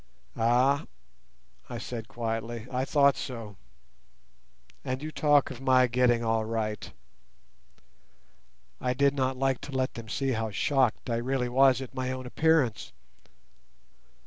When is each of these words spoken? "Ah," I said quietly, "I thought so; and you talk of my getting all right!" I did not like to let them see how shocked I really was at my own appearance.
"Ah," 0.35 0.87
I 1.69 1.77
said 1.77 2.07
quietly, 2.07 2.65
"I 2.71 2.85
thought 2.85 3.15
so; 3.15 3.57
and 4.83 5.03
you 5.03 5.11
talk 5.11 5.51
of 5.51 5.61
my 5.61 5.85
getting 5.85 6.23
all 6.23 6.43
right!" 6.43 6.91
I 8.79 8.95
did 8.95 9.13
not 9.13 9.37
like 9.37 9.61
to 9.61 9.71
let 9.71 9.93
them 9.93 10.09
see 10.09 10.31
how 10.31 10.49
shocked 10.49 11.11
I 11.11 11.17
really 11.17 11.49
was 11.49 11.83
at 11.83 11.93
my 11.93 12.11
own 12.11 12.25
appearance. 12.25 12.93